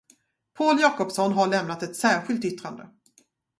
[0.53, 2.89] Pål Jacobsson har lämnat ett särskilt yttrande.